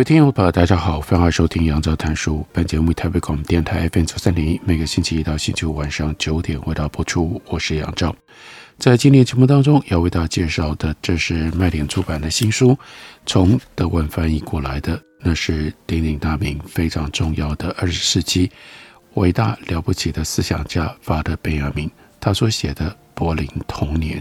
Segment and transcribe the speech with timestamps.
[0.00, 2.42] 各位听众朋友，大家好，欢迎收听杨照谈书。
[2.54, 7.38] 本节目台北广播电台 FM 九三点一，每个星期一到星期五晚上九点为大家播出。
[7.48, 8.16] 我是杨照。
[8.78, 12.74] 在今天节目当中要为大家介绍的，这是麦田出版的新书，
[13.26, 18.50] 从德文翻译过来的，那是鼎鼎大名、非常重要的二十世纪
[19.16, 24.18] 伟大了不起的思想家法德·贝亚明他所写的《柏林童年》，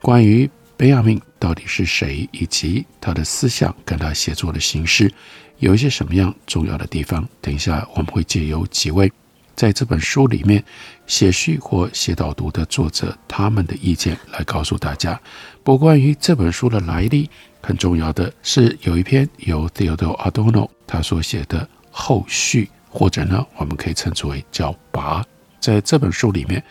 [0.00, 0.48] 关于。
[0.78, 5.12] 贝亚明到底是谁，以及他的思想跟他写作的形式
[5.58, 7.28] 有一些什么样重要的地方？
[7.40, 9.12] 等一下我们会借由几位
[9.56, 10.62] 在这本书里面
[11.04, 15.20] 写序或写导读的作者他们的意见来告诉大家。
[15.64, 17.28] 不过关于这本书的来历，
[17.60, 25.26] 很重要的是有一篇由 Theodore Adorno 他所写的后续，或者呢我们可以称之为叫拔，
[25.58, 26.62] 在这本书里面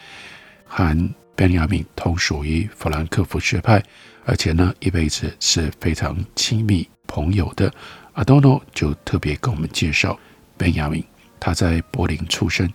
[0.66, 1.14] 含。
[1.38, 3.82] 本雅明同属于法兰克福学派，
[4.26, 7.72] 而且呢，一辈子是非常亲密朋友的。
[8.14, 10.18] 阿多诺就特别跟我们介绍，
[10.58, 11.06] 本雅明
[11.40, 12.68] 他在柏林出生，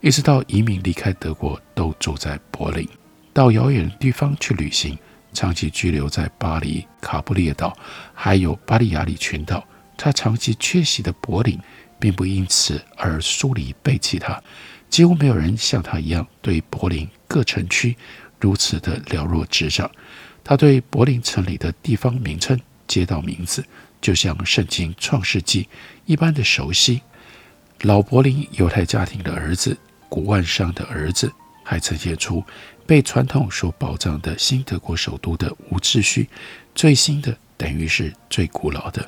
[0.00, 2.88] 一直到移民离开德国，都住在柏林。
[3.32, 4.98] 到遥远的地方去旅行，
[5.32, 7.72] 长期居留在巴黎、卡布列岛，
[8.12, 9.64] 还有巴利亚里群岛。
[9.96, 11.56] 他长期缺席的柏林，
[12.00, 14.42] 并不因此而疏离背弃他。
[14.88, 17.96] 几乎没有人像他一样对柏林各城区
[18.40, 19.90] 如此的了若指掌。
[20.42, 23.64] 他对柏林城里的地方名称、街道名字，
[24.00, 25.68] 就像圣经创世纪
[26.06, 27.02] 一般的熟悉。
[27.82, 29.76] 老柏林犹太家庭的儿子，
[30.08, 31.30] 古万商的儿子，
[31.62, 32.42] 还呈现出
[32.86, 36.28] 被传统所保障的新德国首都的无秩序。
[36.74, 39.02] 最新的等于是最古老的。《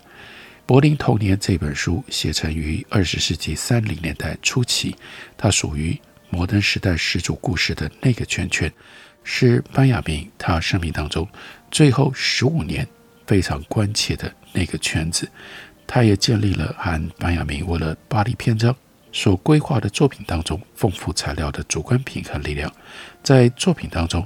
[0.70, 4.94] 柏林童年》这本书写成于二十世纪三零年代初期，
[5.36, 8.72] 它属于摩登时代始祖故事的那个圈圈，
[9.24, 11.28] 是班雅明他生命当中
[11.72, 12.86] 最后十五年
[13.26, 15.28] 非常关切的那个圈子。
[15.88, 18.72] 他也建立了和班雅明为了巴黎篇章
[19.10, 22.72] 所规划的作品当中丰富材料的主观平衡力量。
[23.24, 24.24] 在作品当中，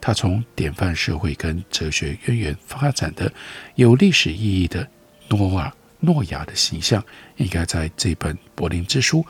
[0.00, 3.32] 他从典范社会跟哲学渊源发展的
[3.76, 4.84] 有历史意义的
[5.28, 5.72] 诺瓦。
[6.04, 7.02] 诺亚的形象
[7.36, 9.20] 应该在这本《柏林之书》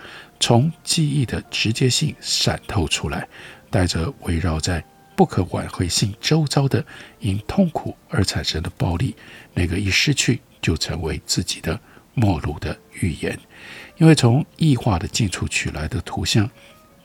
[0.41, 3.27] 从记忆的直接性闪透出来，
[3.71, 4.85] 带着围绕在
[5.17, 6.85] 不可挽回性周遭的
[7.21, 9.15] 因痛苦而产生的暴力，
[9.53, 11.79] 那个一失去就成为自己的
[12.15, 13.39] 末路的预言。
[13.97, 16.51] 因为从异化的近处取来的图像，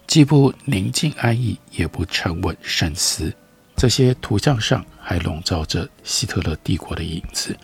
[0.07, 3.31] 既不宁静安逸，也不沉稳深思。
[3.75, 7.56] 这些图像上还笼罩着希特勒帝国的影子。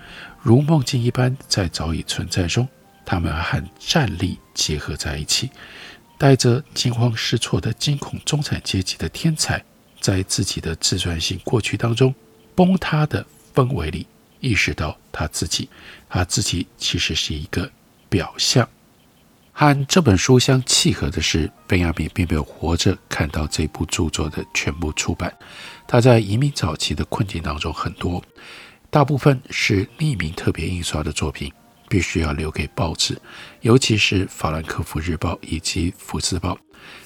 [0.46, 2.68] 如梦境一般，在早已存在中，
[3.04, 5.50] 他们和战力结合在一起，
[6.20, 9.60] 带着惊慌失措的惊恐中产阶级的天才，
[10.00, 12.14] 在自己的自传性过去当中
[12.54, 14.06] 崩塌的氛围里，
[14.40, 15.68] 意识到他自己，
[16.08, 17.68] 他自己其实是一个
[18.08, 18.70] 表象。
[19.52, 25.36] 和这本书相契合的是，本雅明并没有活着看到这部著作的全部出版。
[25.88, 28.24] 他在移民早期的困境当中很多。
[28.96, 31.52] 大部分是匿名特别印刷的作品，
[31.90, 33.20] 必须要留给报纸，
[33.60, 36.58] 尤其是法兰克福日报以及福斯报。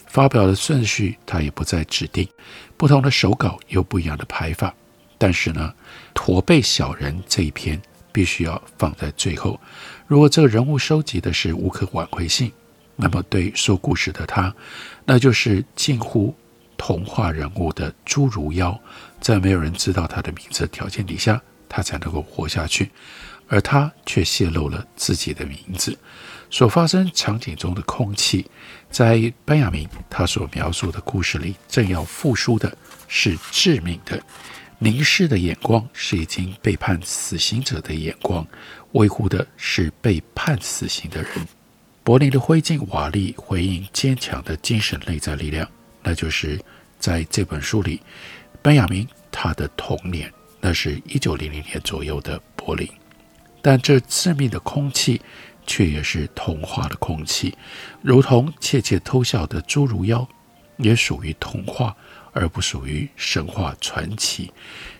[0.05, 2.27] 发表的顺序他也不再指定，
[2.77, 4.71] 不同的手稿有不一样的排法。
[5.17, 5.73] 但是呢，
[6.13, 9.59] 驼背小人这一篇必须要放在最后。
[10.05, 12.51] 如果这个人物收集的是无可挽回性，
[12.95, 14.55] 那么对说故事的他，
[15.05, 16.35] 那就是近乎
[16.77, 18.79] 童话人物的侏儒妖，
[19.19, 21.41] 在没有人知道他的名字的条件底下。
[21.69, 22.91] 他才能够活下去，
[23.47, 25.97] 而他却泄露了自己的名字。
[26.49, 28.45] 所发生场景中的空气，
[28.89, 32.75] 在班亚明他所描述的故事里，正要复苏的
[33.07, 34.21] 是致命的。
[34.79, 38.47] 凝视的眼光是已经被判死刑者的眼光，
[38.93, 41.31] 维护的是被判死刑的人。
[42.01, 45.69] 柏林的灰烬瓦砾回应坚强的精神内在力量，
[46.01, 46.59] 那就是
[46.97, 48.01] 在这本书里，
[48.61, 50.31] 班亚明他的童年。
[50.61, 52.87] 那是一九零零年左右的柏林，
[53.61, 55.21] 但这致命的空气
[55.65, 57.55] 却也是童话的空气，
[58.01, 60.27] 如同窃窃偷笑的侏儒妖，
[60.77, 61.95] 也属于童话，
[62.33, 64.51] 而不属于神话传奇。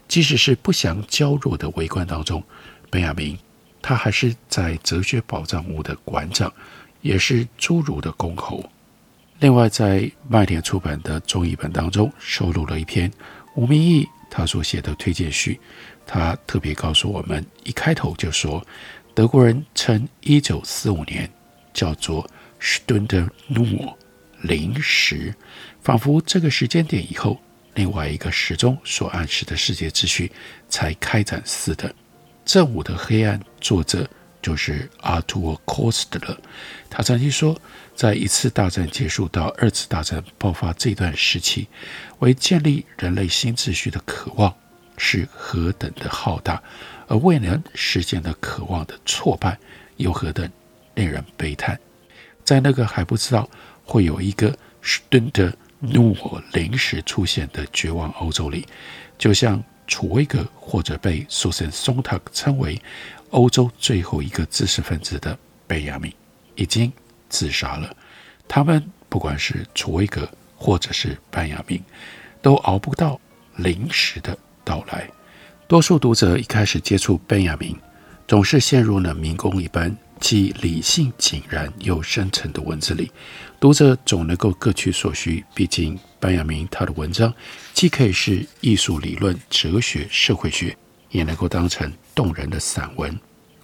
[0.08, 2.44] 即使是不祥娇弱的围观当中，
[2.90, 3.38] 本雅明
[3.82, 6.52] 他还是在哲学宝藏屋的馆长，
[7.02, 8.64] 也是侏儒的公侯。
[9.40, 13.12] 另外，在麦田出版的中译本当中，收录了一篇
[13.56, 15.60] 吴明义他所写的推荐序。
[16.06, 18.66] 他特别告诉我们，一开头就说，
[19.14, 21.30] 德国人称一九四五年
[21.74, 22.28] 叫做
[22.60, 23.94] Stunde Null
[24.42, 25.34] 零时，
[25.81, 27.40] 仿佛这个时间点以后，
[27.76, 30.32] 另外一个时钟所暗示的世界秩序
[30.68, 31.94] 才开展似的。
[32.46, 34.10] 正午的黑暗，作者
[34.41, 36.38] 就是阿图尔·科斯特勒。
[36.89, 37.59] 他曾经说，
[37.95, 41.68] 在一次大战结束到二次大战爆发这段时期，
[42.19, 44.53] 为建立人类新秩序的渴望
[44.97, 46.62] 是何等的浩大，
[47.07, 49.57] 而未能实现的渴望的挫败
[49.97, 50.50] 又何等
[50.95, 51.80] 令人悲叹。
[52.44, 53.50] 在那个还不知道
[53.83, 58.65] 会有一个 Stunde Null 临时出现的绝望欧洲里，
[59.18, 59.63] 就像。
[59.91, 62.80] 楚威格或者被苏珊·松塔克称为
[63.30, 65.38] 欧洲最后一个知识分子的
[65.68, 66.12] 贝亚明
[66.56, 66.92] 已经
[67.30, 67.96] 自杀了。
[68.48, 71.81] 他们不管是楚威格或者是班亚明，
[72.42, 73.20] 都熬不到
[73.56, 75.10] 临时的到来。
[75.68, 77.78] 多数读者一开始接触贝亚明，
[78.28, 79.96] 总是陷入了迷宫一般。
[80.20, 83.10] 既理性井然又深沉的文字里，
[83.58, 85.46] 读者总能够各取所需。
[85.56, 87.34] 毕竟，班雅明他的文章
[87.74, 90.75] 既可以是艺术理论、哲学、社会学，
[91.12, 93.18] 也能够当成动人的散文。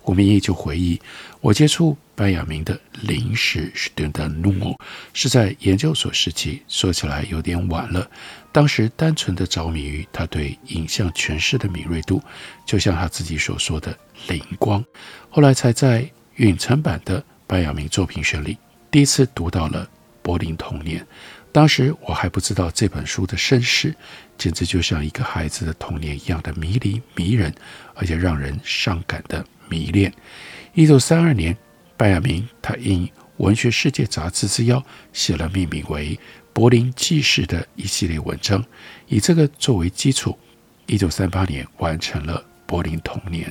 [0.05, 1.01] 吴明益就回忆，
[1.41, 4.77] 我接触班雅明的临时 Stunde Null
[5.11, 8.09] 是在研究所时期，说起来有点晚了。
[8.53, 12.23] 当时单纯的着迷于他对影像诠释的敏锐度，
[12.65, 13.97] 就像他自己所说的
[14.29, 14.81] 灵光。
[15.29, 18.57] 后来才在允成版的班雅明作品选里，
[18.89, 19.85] 第一次读到了
[20.21, 21.01] 《柏林童年》。
[21.55, 23.95] 当时我还不知道这本书的身世，
[24.37, 27.55] 简直就像一个孩子的童年一样的迷离、迷人，
[27.93, 30.13] 而且让人伤感的迷恋。
[30.73, 31.55] 一九三二年，
[31.95, 33.07] 班亚明他应
[33.37, 36.13] 《文学世界》杂志之邀，写了命名为
[36.51, 38.61] 《柏林纪事》的一系列文章，
[39.07, 40.37] 以这个作为基础，
[40.87, 43.49] 一九三八年完成了《柏林童年》。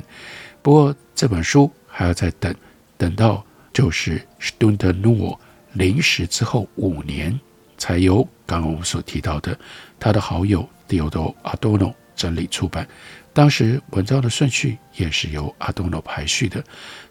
[0.61, 2.55] 不过这本书还要再等。
[2.99, 3.43] 等到
[3.73, 5.39] 就是 Stunde Null
[5.73, 7.41] 临时之后五年，
[7.85, 9.55] 才由刚刚我们所提到的
[10.01, 12.89] 他的好友 Theodor adono 整理出版。
[13.35, 16.65] 当时文章的顺序也是由 adono 排序的。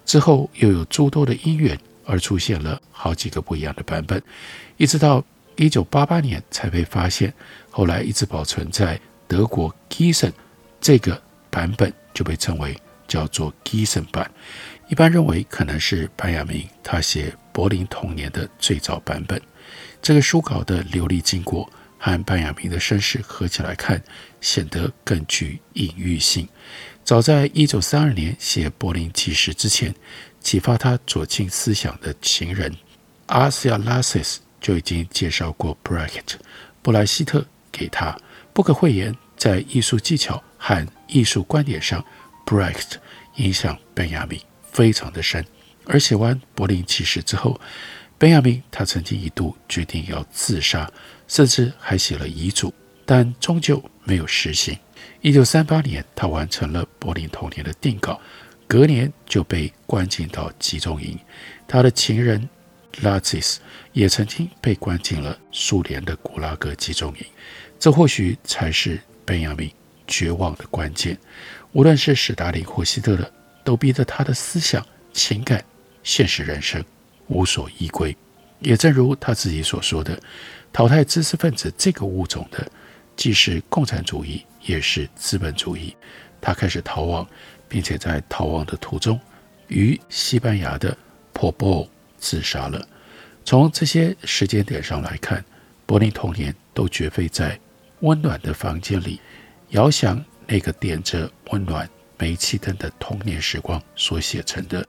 [0.04, 4.20] 之后又有诸多的因缘而出现了好几个不一样的版本，
[4.78, 5.24] 一直到
[5.58, 7.32] 一九八八年才被发现。
[7.70, 10.32] 后来一直保存在德国 Gießen
[10.82, 11.22] 这个
[11.52, 12.76] 版本就被称为
[13.08, 14.32] 叫做 Gießen 版。
[14.88, 19.40] 一般认为可能是班雅明他写《柏林童年》的最早版本。
[20.04, 24.04] 这个书稿的流离经过和班雅明的身世合起来看，
[24.42, 26.46] 显得更具隐喻性。
[27.06, 29.96] 早在一九三二年写《柏林纪事》之前，
[30.42, 32.76] 启发他左倾思想的情人
[33.28, 36.38] 阿西亚拉塞斯就已经介绍过布莱克特
[36.82, 38.14] 布莱希特给他。
[38.52, 42.04] 不可讳言，在艺术技巧和艺术观点上，
[42.46, 43.00] 布莱克特
[43.38, 44.38] 影响班雅明。
[44.70, 45.46] 非常的深，
[45.86, 47.62] 而写完《柏林纪事》之后，
[48.24, 50.90] 本雅明他曾经一度决定要自杀，
[51.28, 52.74] 甚至还写了遗嘱，
[53.06, 54.80] 但终究没有实行。
[55.20, 58.22] 一九三八年，他完成了《柏林童年》的定稿，
[58.66, 61.20] 隔年就被关进到集中营。
[61.68, 62.48] 他的情人
[63.02, 63.60] 拉兹斯
[63.92, 67.26] 也曾经被关进了苏联的古拉格集中营。
[67.78, 69.70] 这或许才是本雅明
[70.08, 71.20] 绝望的关键。
[71.74, 73.30] 无论是史达林或希特勒。
[73.66, 75.64] 都逼得他的思想、情感、
[76.04, 76.84] 现实人生
[77.34, 78.16] 无所依归。
[78.60, 80.18] 也正如他自己所说的，
[80.72, 82.66] 淘汰知识分子这个物种的，
[83.16, 85.94] 既是共产主义，也是资本主义。
[86.40, 87.28] 他开始逃亡，
[87.68, 89.20] 并且在逃亡的途中，
[89.68, 90.96] 于西班牙的
[91.34, 91.86] 波波
[92.18, 92.88] 自杀了。
[93.44, 95.44] 从这些时间点上来看，
[95.86, 97.60] 柏林童年都绝非在
[98.02, 99.20] 温暖的房间里
[99.70, 101.90] 遥想那个点着温暖。
[102.16, 104.88] 煤气灯的童年时光所写成的，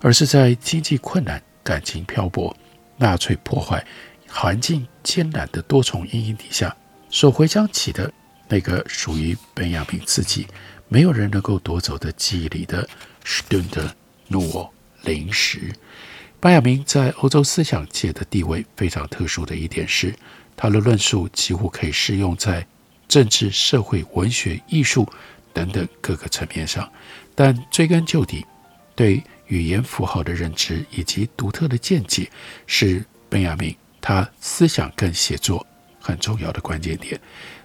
[0.00, 2.56] 而是在经济困难、感情漂泊、
[2.96, 3.84] 纳粹破坏、
[4.26, 6.74] 环境艰难的多重阴影底下
[7.10, 8.10] 所回想起的
[8.48, 10.46] 那个属于本雅明自己、
[10.88, 12.88] 没有人能够夺走的记忆里的
[13.22, 13.90] Stunde
[14.30, 14.70] Null
[15.02, 15.70] 临时。
[16.40, 20.14] 本雅明在欧洲思想界的地位非常特殊的一点是，
[20.56, 22.66] 他的论述几乎可以适用在
[23.06, 25.06] 政治、社会、文学、艺术。
[25.54, 26.88] 等等各个层面上，
[27.34, 28.46] 但追根究底，
[28.94, 32.30] 对语言符号的认知以及独特的见解，
[32.66, 35.66] 是本雅明他思想跟写作
[36.00, 37.20] 很重要的关键点。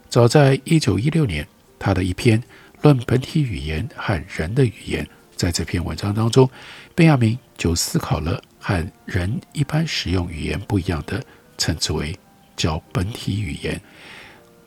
[0.09, 1.47] 早在一九一六年，
[1.79, 2.41] 他的一篇
[2.81, 5.07] 论本体语言和人的语言。
[5.35, 6.49] 在这篇文章当中，
[6.95, 11.21] 本雅明就思考了和人一般使用语言不一样的，
[11.57, 12.17] 称之为
[12.55, 13.81] 叫本体语言，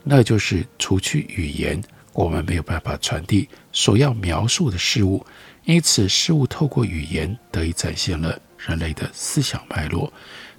[0.03, 1.81] 那就是除去语言，
[2.13, 5.25] 我们没有办法传递所要描述的事物，
[5.67, 10.13] 因此事物透过语言得以展现了人类的思想脉络。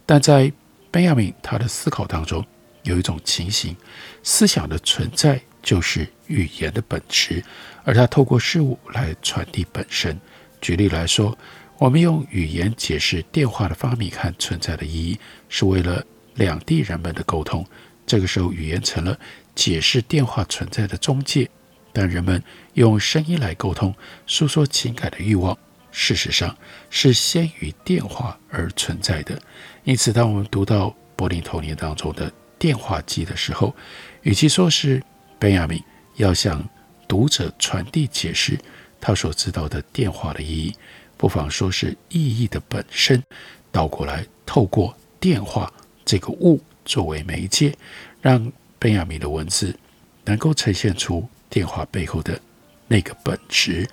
[0.05, 0.51] 但在
[0.91, 2.45] 本雅明他的思考当中，
[2.83, 3.75] 有一种情形，
[4.21, 7.41] 思想的存在就是语言的本质，
[7.85, 10.19] 而他透过事物来传递本身。
[10.59, 11.37] 举例来说，
[11.77, 17.65] 我们用语言解释电话的发明和存在的意义，是为了两地人们的沟通。
[18.05, 19.17] 这个时候，语言成了
[19.55, 21.49] 解释电话存在的中介。
[21.93, 22.41] 但人们
[22.73, 23.93] 用声音来沟通、
[24.25, 25.57] 诉说情感的欲望，
[25.91, 26.55] 事实上
[26.89, 29.39] 是先于电话而存在的。
[29.83, 33.75] 因此，当我们读到柏林童年当中的电话机的时候，
[34.21, 35.01] 与其说是
[35.39, 35.81] 本雅明
[36.15, 36.67] 要向
[37.07, 38.59] 读者传递解释
[38.99, 40.75] 他所知道的电话的意义，
[41.17, 43.21] 不妨说是意义的本身。
[43.71, 45.71] 倒过来，透过电话
[46.03, 47.75] 这个物作为媒介，
[48.21, 49.77] 让本雅明的文字
[50.25, 52.39] 能够呈现出电话背后的
[52.87, 53.87] 那个本质，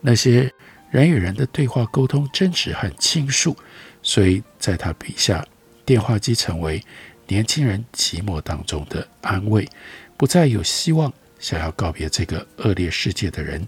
[0.00, 0.52] 那些
[0.90, 3.56] 人与人的对话沟通、争执和倾诉。
[4.02, 5.44] 所以，在他笔下，
[5.84, 6.82] 电话机成为
[7.26, 9.68] 年轻人寂寞当中的安慰，
[10.16, 13.64] 不再有希望，想要告别这个恶劣世界的人，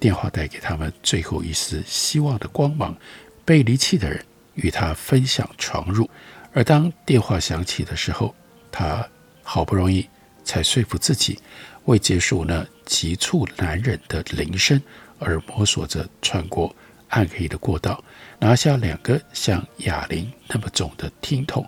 [0.00, 2.96] 电话带给他们最后一丝希望的光芒。
[3.44, 4.24] 被离弃的人
[4.54, 6.08] 与他分享床褥，
[6.52, 8.34] 而当电话响起的时候，
[8.72, 9.08] 他
[9.44, 10.04] 好不容易
[10.42, 11.38] 才说服自己，
[11.84, 14.80] 为结束那急促难忍的铃声
[15.18, 16.74] 而摸索着穿过
[17.08, 18.02] 暗黑的过道，
[18.38, 21.66] 拿下两个像哑铃那么重的听筒，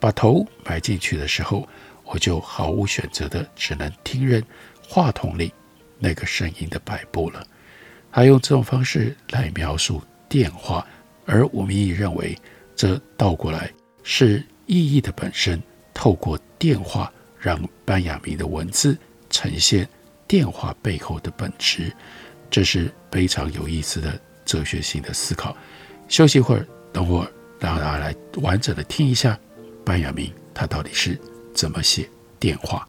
[0.00, 1.68] 把头埋进去的时候，
[2.04, 4.42] 我就毫无选择的只能听任
[4.88, 5.52] 话筒里
[5.98, 7.46] 那个声音的摆布了。
[8.10, 10.86] 他用这种方式来描述电话，
[11.24, 12.36] 而吴明益认为
[12.74, 13.70] 这倒过来
[14.02, 15.62] 是意义的本身，
[15.94, 18.98] 透过电话让班雅明的文字
[19.30, 19.88] 呈现
[20.32, 21.92] 电话背后的本质，
[22.48, 24.18] 这是非常有意思的。
[24.46, 25.54] 哲学性的思考。
[26.08, 29.38] 休息一会儿，等会儿让大家来完整的听一下
[29.84, 31.20] 班亚明他到底是
[31.54, 32.08] 怎么写
[32.40, 32.88] 电话。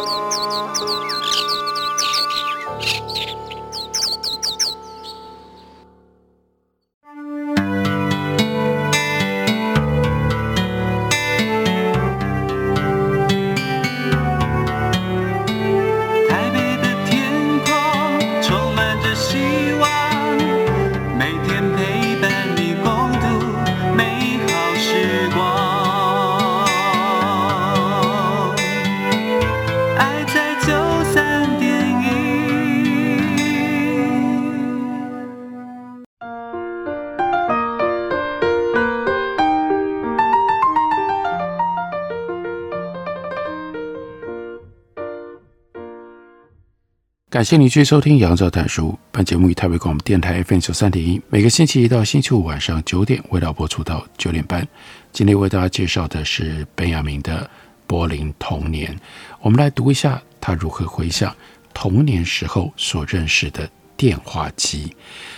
[47.31, 48.89] 感谢你继续收听《杨照谈书》。
[49.09, 54.67] 本节目以台北广播电台 FM 九三点一，每个星期一到星期五晚上九点，为大家播出到九点半。
[55.13, 57.41] 今天为大家介绍的是本雅明的
[57.87, 58.93] 《柏林童年》。
[59.39, 61.33] 我们来读一下他如何回想
[61.73, 64.93] 童年时候所认识的电话机。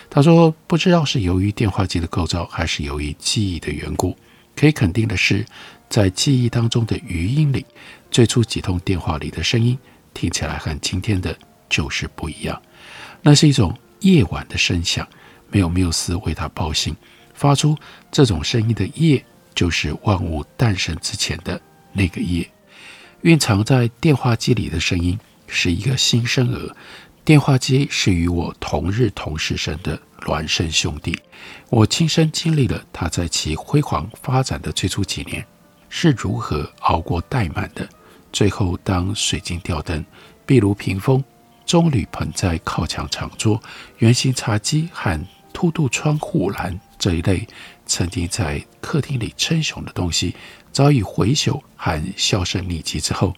[0.10, 4.18] 他说：“不知道是由于电话机的构造，还是由于记忆的缘故，
[4.56, 5.46] 可以肯定的是，
[5.90, 7.64] 在记忆当中的余音里，
[8.10, 9.78] 最初几通电话里的声音
[10.12, 11.38] 听起来和今天的。”
[11.74, 12.62] 就是不一样，
[13.24, 15.08] 那是一种夜晚的声响，
[15.50, 16.96] 没有缪斯为他报信，
[17.34, 17.76] 发出
[18.12, 19.26] 这种声音的夜，
[19.56, 21.60] 就是万物诞生之前的
[21.92, 22.48] 那个夜。
[23.22, 26.76] 蕴藏在电话机里的声音是一个新生儿，
[27.26, 31.18] 电话机是与我同日同时生的孪生兄弟，
[31.72, 35.44] 我亲身经历了他在其辉煌发展的最初几年
[35.90, 37.90] 是如何熬过怠慢的。
[38.32, 40.06] 最后，当水晶吊灯、
[40.46, 41.24] 壁炉屏风、
[41.66, 43.62] 棕榈盆栽、靠墙长桌、
[43.98, 45.20] 圆形茶几和
[45.52, 47.48] 凸度窗户栏这一类
[47.86, 50.36] 曾经在客厅里称雄的东西
[50.72, 53.34] 早已回朽和销声匿迹之后，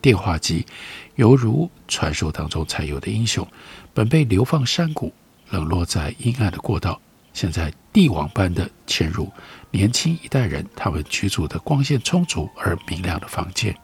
[0.00, 0.66] 电话机
[1.14, 3.46] 犹如传说当中才有的英雄，
[3.94, 5.12] 本被流放山谷，
[5.50, 7.00] 冷落在阴暗的过道，
[7.32, 9.30] 现在帝王般的潜入
[9.70, 13.74] 年轻一代人他们居住的光线充足而明亮的房间。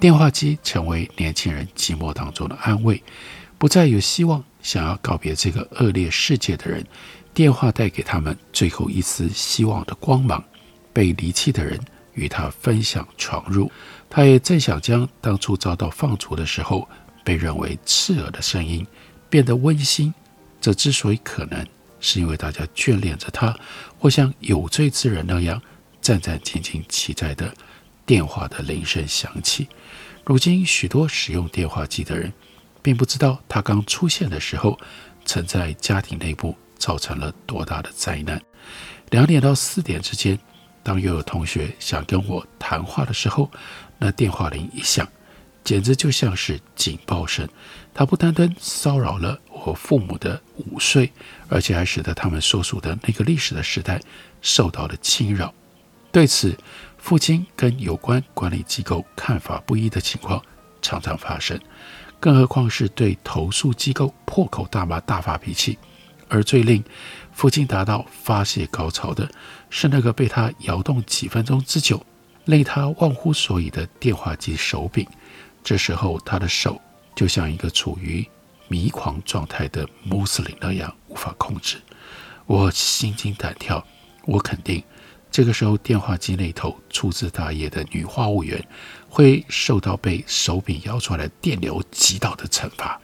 [0.00, 3.00] 电话机成为年轻人寂寞当中的安慰，
[3.58, 6.82] 不再有希望想要告别这个恶劣世界的人，
[7.34, 10.42] 电话带给他们最后一丝希望的光芒。
[10.92, 11.78] 被离弃的人
[12.14, 13.70] 与他分享闯入，
[14.08, 16.88] 他也正想将当初遭到放逐的时候
[17.22, 18.84] 被认为刺耳的声音
[19.28, 20.12] 变得温馨。
[20.60, 21.64] 这之所以可能，
[22.00, 23.56] 是因为大家眷恋着他，
[23.98, 25.60] 或像有罪之人那样
[26.00, 27.54] 战战兢兢期待的
[28.04, 29.68] 电话的铃声响起。
[30.30, 32.32] 如今，许多使用电话机的人，
[32.80, 34.78] 并不知道它刚出现的时候，
[35.24, 38.40] 曾在家庭内部造成了多大的灾难。
[39.10, 40.38] 两点到四点之间，
[40.84, 43.50] 当又有同学想跟我谈话的时候，
[43.98, 45.04] 那电话铃一响，
[45.64, 47.48] 简直就像是警报声。
[47.92, 51.12] 它不单单骚扰了我父母的午睡，
[51.48, 54.00] 而且还使得他们所属的那个历史的时代
[54.40, 55.52] 受到了侵扰。
[56.12, 56.56] 对此，
[57.00, 60.40] 父亲跟有关管理机构看法不一的情况
[60.80, 61.58] 常常发生，
[62.20, 65.76] 更何况是对投诉机构破口大骂、大发脾气。
[66.28, 66.84] 而最令
[67.32, 69.28] 父亲达到发泄高潮的
[69.68, 72.00] 是那个被他摇动几分钟之久，
[72.44, 75.04] 令他忘乎所以的电话机手柄。
[75.64, 76.80] 这时候，他的手
[77.16, 78.24] 就像一个处于
[78.68, 81.78] 迷狂状态的穆斯林那样无法控制。
[82.46, 83.84] 我心惊胆跳，
[84.24, 84.84] 我肯定。
[85.30, 88.62] 这个时候，电话机那头粗枝大叶的女话务员
[89.08, 93.00] 会受到被手柄摇出来电流击倒的惩罚。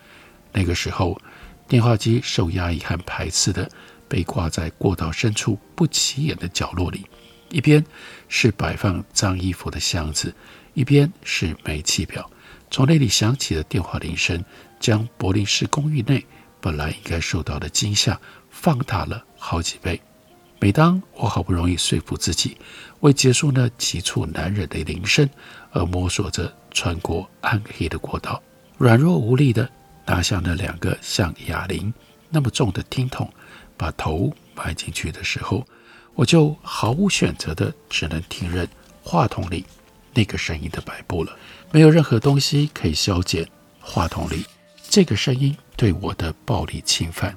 [0.53, 1.21] 那个时候，
[1.69, 3.71] 电话机受压抑和排斥的
[4.09, 7.07] 被挂在过道深处不起眼的角落里，
[7.51, 7.85] 一边
[8.29, 10.35] 是摆放脏衣服的箱子，
[10.75, 12.29] 一边是煤气表。
[12.71, 14.45] 从那里响起的电话铃声，
[14.81, 16.27] 将柏林市公寓内
[16.61, 20.01] 本来应该受到的惊吓放大了好几倍。
[20.59, 22.57] 每当我好不容易说服自己
[23.01, 25.29] 为结束那急促难忍的铃声
[25.71, 28.43] 而摸索着穿过暗黑的过道，
[28.79, 29.69] 软弱无力地
[30.07, 31.93] 拿下那两个像哑铃
[32.31, 33.31] 那么重的听筒，
[33.77, 35.65] 把头埋进去的时候，
[36.15, 38.67] 我就毫无选择的只能听任
[39.03, 39.65] 话筒里
[40.15, 41.37] 那个声音的摆布了。
[41.71, 43.47] 没有任何东西可以消减
[43.79, 44.45] 话筒里
[44.89, 47.37] 这个声音对我的暴力侵犯，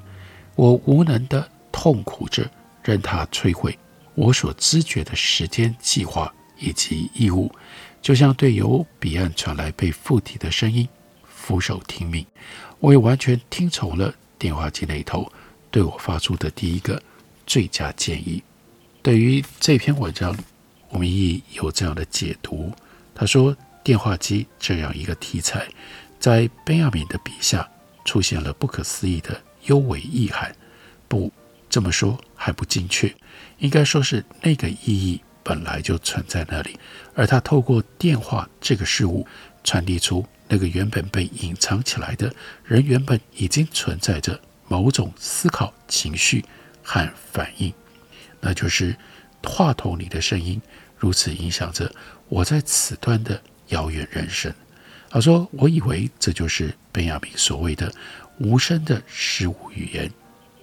[0.56, 2.50] 我无能的痛苦着。
[2.90, 3.78] 任它摧毁
[4.16, 7.52] 我所知觉的时间计划以及义务，
[8.02, 10.90] 就像对由彼岸传来被附体的声音，
[11.24, 12.26] 俯首听命。
[12.80, 15.32] 我也完全听从了电话机那头
[15.70, 17.02] 对我发出的第一个
[17.46, 18.42] 最佳建议。
[19.04, 20.36] 对于这篇文章，
[20.90, 22.74] 我们亦有这样的解读：
[23.14, 25.68] 他说，电话机这样一个题材，
[26.20, 27.70] 在本雅明的笔下
[28.04, 30.54] 出现了不可思议的幽微意涵。
[31.08, 31.32] 不。
[31.70, 33.14] 这么说还不精确，
[33.60, 36.80] 应该说是那个意义本来就存在那里，
[37.14, 39.26] 而他透过电话这个事物
[39.64, 46.44] 传递出那个原本被隐藏起来的人原本已经存在着某种思考、情绪
[46.84, 47.72] 和反应，
[48.40, 48.96] 那就是
[49.44, 50.62] 话筒里的声音
[50.98, 51.92] 如此影响着
[52.28, 54.54] 我在此端的遥远人生。
[55.10, 57.92] 他说：“我以为这就是贝亚明所谓的
[58.40, 60.12] 无声的事物语言。”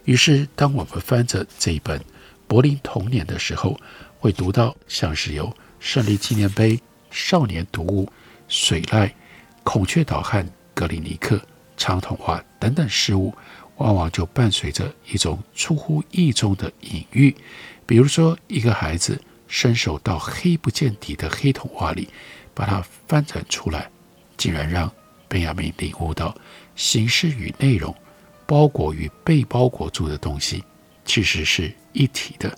[0.06, 1.98] 于是，当我们翻着这一本
[2.46, 3.78] 《柏林童年》的时候，
[4.20, 8.08] 会读到像是有胜利纪念碑、少年读物、
[8.46, 9.10] 水濑、
[9.64, 11.40] 孔雀岛和格林尼克、
[11.76, 13.34] 长筒画等等事物，
[13.78, 17.34] 往往就伴随着一种出乎意中的隐喻。
[17.84, 22.08] 比如说，一个孩子伸手到黑不见底的黑筒画里，
[22.54, 23.90] 把它翻转出来，
[24.36, 24.88] 竟然让
[25.26, 26.32] 本雅明领悟到
[26.76, 27.92] 形式与内容。
[28.46, 30.62] 包裹与被包裹住的东西，
[31.04, 32.56] 其实是一体的。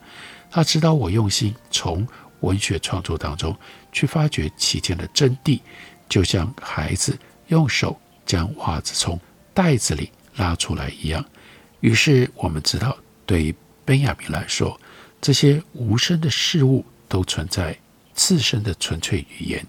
[0.51, 2.07] 他指导我用心从
[2.41, 3.57] 文学创作当中
[3.93, 5.61] 去发掘其间的真谛，
[6.09, 9.19] 就像孩子用手将袜子从
[9.53, 11.25] 袋子里拉出来一样。
[11.81, 12.97] 于是我们知道，
[13.27, 14.79] 对于本雅明来说，
[15.21, 17.77] 这些无声的事物都存在
[18.15, 19.67] 自身的纯粹语言，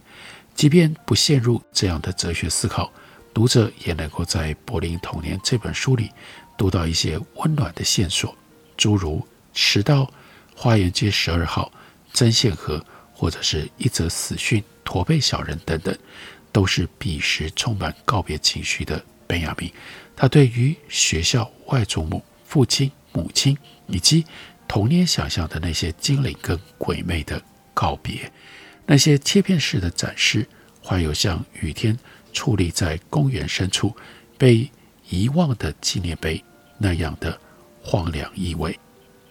[0.56, 2.92] 即便不陷入这样的哲学思考。
[3.40, 6.12] 读者也能够在《柏林童年》这本书里
[6.58, 8.36] 读到一些温暖的线索，
[8.76, 10.12] 诸如迟到、
[10.54, 11.72] 花园街十二号、
[12.12, 15.98] 针线盒，或者是一则死讯、驼背小人等等，
[16.52, 19.72] 都是彼时充满告别情绪的本雅明。
[20.18, 24.26] 他对于学校、外祖母、父亲、母亲以及
[24.68, 27.42] 童年想象的那些精灵跟鬼魅的
[27.74, 28.30] 告别，
[28.86, 30.46] 那些切片式的展示，
[30.84, 31.98] 怀有像雨天
[32.34, 33.96] 矗立在公园深处
[34.38, 34.70] 被
[35.10, 36.44] 遗忘的纪念碑
[36.78, 37.40] 那样的
[37.82, 38.78] 荒凉意味。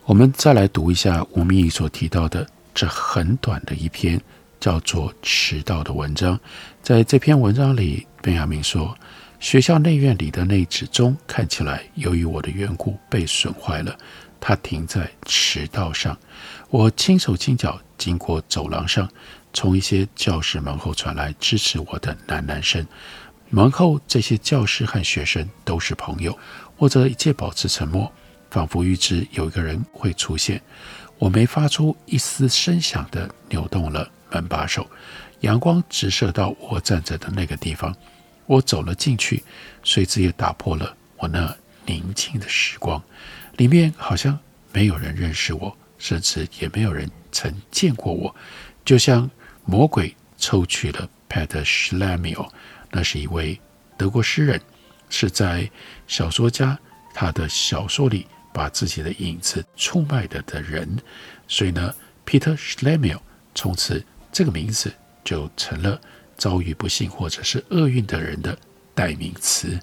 [0.05, 4.21] 我们再来读一下吴明益所提到的这很短的一篇
[4.59, 6.39] 叫做《迟到》的文章。
[6.83, 8.97] 在这篇文章里，本雅明说。
[9.41, 13.97] 学校内院里的那纸钟看起来，由于我的缘故被损坏了。
[14.41, 16.19] 它停在迟到上。
[16.71, 19.09] 我轻手轻脚经过走廊上，
[19.53, 22.87] 从一些教室门后传来支持我的喃喃声。
[23.51, 26.39] 门后这些教师和学生都是朋友，
[26.77, 28.13] 或者一切保持沉默，
[28.51, 30.61] 仿佛预知有一个人会出现。
[31.19, 34.89] 我没发出一丝声响地扭动了门把手，
[35.41, 37.95] 阳光直射到我站着的那个地方。
[38.47, 39.43] 我走了进去，
[39.83, 41.57] 随之也打破了我那
[41.87, 43.03] 宁静的时光。
[43.57, 44.39] 里面好像
[44.73, 48.35] 没有人认识我，甚至也没有人曾见过我。
[48.85, 49.29] 就像
[49.71, 52.49] 魔鬼抽取了 Peter Schlemihl，
[52.91, 53.61] 那是一位
[53.99, 54.59] 德国诗人，
[55.11, 55.71] 是在
[56.07, 56.79] 小说家
[57.13, 60.99] 他的小说里把自己的影子出卖的的人。
[61.47, 63.21] 所以呢，Peter Schlemihl
[63.55, 64.03] 从此
[64.33, 64.91] 这个名字
[65.23, 66.01] 就成了。
[66.39, 68.57] 遭遇不幸或者是厄运的人的
[68.95, 69.77] 代名词，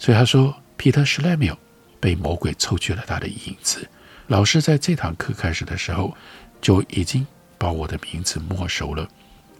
[0.00, 1.56] 所以他说，Peter Schlemihl
[2.00, 3.88] 被魔鬼抽去了他的影子。
[4.26, 6.12] 老师在这堂课开始的时候
[6.60, 7.24] 就已经
[7.56, 9.08] 把我的名字没收了，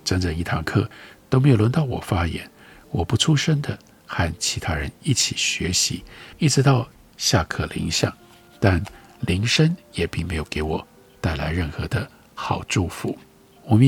[0.05, 0.88] 整整一堂课
[1.29, 2.51] 都没有轮到我发言，
[2.91, 6.03] 我不出声的和其他人一起学习，
[6.38, 8.12] 一直到下课铃响，
[8.61, 8.83] 但
[9.21, 10.87] 铃声也并没有给我
[11.21, 13.17] 带来任何的好祝福。
[13.65, 13.87] 我们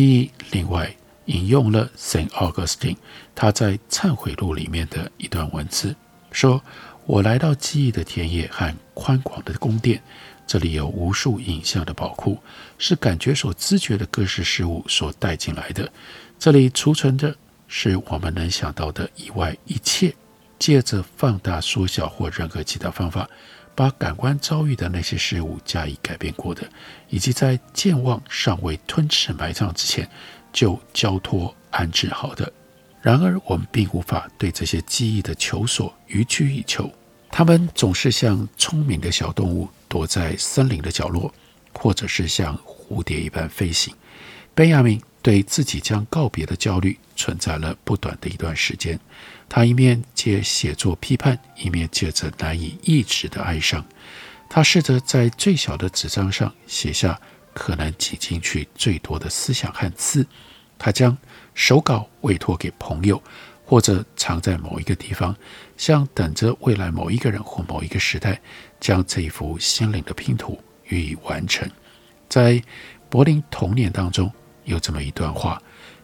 [0.50, 0.94] 另外。
[1.26, 2.98] 引用了 Saint Augustine
[3.34, 5.96] 他在《忏悔录》里面的一段文字，
[6.30, 6.62] 说
[7.08, 10.02] ：“我来到记忆的田野和宽广的宫殿，
[10.46, 12.38] 这里有无数影像的宝库，
[12.78, 15.90] 是感觉所知觉的各式事物所带进来的。
[16.38, 17.34] 这里储存的
[17.68, 20.14] 是我们能想到的以外一切，
[20.58, 23.28] 借着放大、缩小或任何其他方法，
[23.74, 26.68] 把感官遭遇的那些事物加以改变过的，
[27.08, 30.08] 以及在健忘尚未吞噬埋葬之前。”
[30.54, 32.52] 就交托安置好的，
[33.02, 36.88] 然而我们并无法对这些记忆的求索予取予求。
[37.28, 41.32] 他们总是像聪明的小动物躲在森林的角落，
[41.72, 43.94] 或者是像蝴蝶一般飞行。
[44.52, 48.98] 本亚明对自己将告别的焦虑存在了不短的一段时间。
[49.48, 53.86] 他一面借写作批判，一面借着难以抑制的哀伤。
[54.50, 57.16] 他试着在最小的纸张上写下。
[57.52, 60.26] 可能挤进去最多的思想和字，
[60.76, 61.16] 他将
[61.54, 63.22] 手稿委托给朋友，
[63.64, 65.34] 或者藏在某一个地方，
[65.76, 68.40] 像等着未来某一个人或某一个时代
[68.80, 71.68] 将这一幅心灵的拼图予以完成。
[72.28, 72.62] 在
[73.08, 74.30] 柏林童年当中
[74.64, 75.60] 有这么一段话：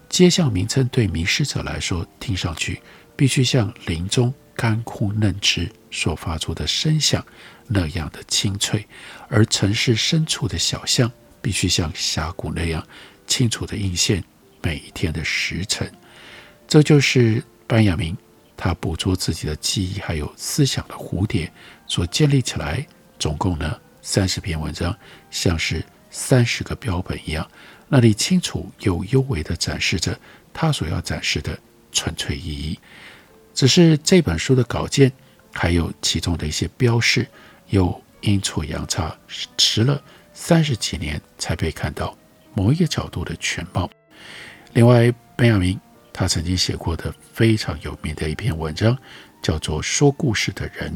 [0.08, 2.80] 街巷名称对迷失者来说，听上去
[3.16, 7.24] 必须像林中干枯嫩枝所发出的声响
[7.66, 8.86] 那样的清脆，
[9.28, 11.10] 而城市深处的小巷。
[11.42, 12.86] 必须像峡谷那样
[13.26, 14.22] 清楚地映现
[14.60, 15.90] 每一天的时辰，
[16.70, 18.16] 这就是班雅明
[18.56, 21.52] 他捕捉自己的记忆还有思想的蝴蝶
[21.88, 22.86] 所建立起来，
[23.18, 24.96] 总共呢三十篇文章，
[25.32, 27.44] 像是三十个标本一样，
[27.88, 30.16] 那里清楚又优美地展示着
[30.54, 31.58] 他所要展示的
[31.90, 32.78] 纯粹意义。
[33.52, 35.10] 只是这本书的稿件
[35.52, 37.26] 还有其中的一些标示，
[37.70, 39.12] 又阴错阳差
[39.56, 40.00] 迟了。
[40.32, 42.16] 三十几年才被看到
[42.54, 43.90] 某一个角度的全貌。
[44.72, 45.78] 另外，本雅明
[46.12, 48.96] 他曾经写过的非常有名的一篇文章，
[49.42, 50.92] 叫做《说故事的人》。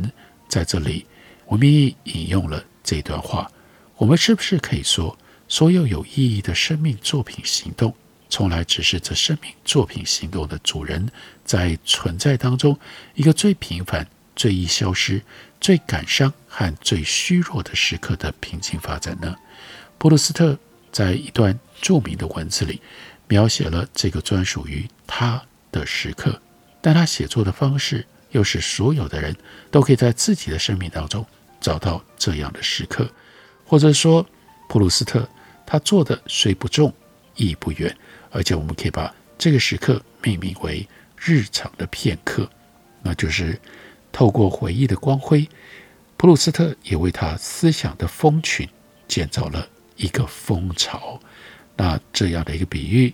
[0.49, 1.07] 在这里，
[1.47, 3.51] 我们引用了这段话：
[3.97, 5.17] 我们是不是可以说，
[5.49, 7.95] 所有有意义的生命作品行动，
[8.29, 11.09] 从来只是这生命作品行动的主人
[11.45, 12.79] 在存在当中
[13.15, 15.23] 一个最平凡、最易消失、
[15.61, 19.35] 最感伤和最虚弱的时刻的平静发展呢？
[19.99, 20.59] 普鲁斯特
[20.93, 22.81] 在一段著名的文字里
[23.29, 26.41] 描写了这个专属于他的时刻，
[26.81, 29.37] 但他写作的方式又是所有的人
[29.71, 31.25] 都可以在自己的生命当中
[31.61, 33.09] 找到这样的时刻，
[33.65, 34.27] 或者说，
[34.69, 35.29] 普鲁斯特
[35.67, 36.93] 他做的虽不重，
[37.37, 37.97] 亦不远，
[38.31, 42.49] 而且我们可以把这个时刻命名为日常的片刻。
[43.03, 43.61] 那就是
[44.13, 45.49] 透过回忆的光辉，
[46.17, 48.69] 普鲁斯特也为他思想的蜂群
[49.09, 51.21] 建造了一个蜂巢。
[51.77, 53.13] 那这样的一个比喻，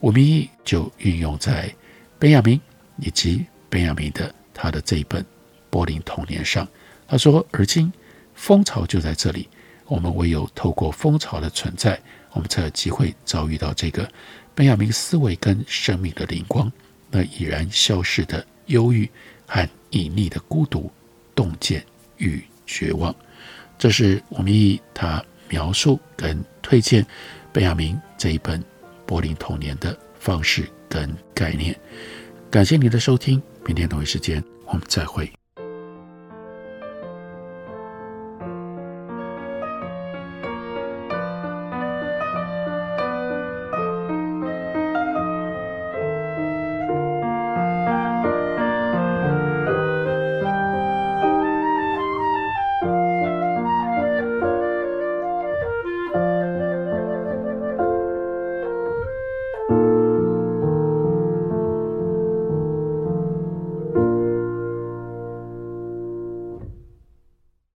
[0.00, 1.72] 吴明义就运用在
[2.18, 2.60] 本雅明
[2.98, 5.22] 以及本雅明的他的这一本
[5.70, 6.66] 《柏林童年》上。
[7.06, 7.92] 他说：“而今
[8.34, 9.48] 蜂巢就在这里，
[9.86, 12.00] 我们唯有透过蜂巢的存在，
[12.32, 14.10] 我们才有机会遭遇到这个
[14.54, 16.70] 本雅明思维跟生命的灵光。
[17.10, 19.08] 那已然消逝的忧郁
[19.46, 20.90] 和隐匿的孤独、
[21.36, 21.84] 洞见
[22.16, 23.14] 与绝望。”
[23.78, 27.06] 这是吴明义他描述跟推荐。
[27.56, 28.60] 贝雅明这一本
[29.06, 31.74] 《柏林童年》的方式跟概念，
[32.50, 35.32] 感谢你的收听，明天同一时间我们再会。